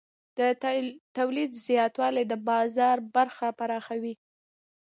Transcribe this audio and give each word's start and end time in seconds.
د 0.37 0.39
تولید 1.17 1.51
زیاتوالی 1.67 2.23
د 2.27 2.33
بازار 2.49 2.97
برخه 3.15 3.47
پراخوي. 3.59 4.13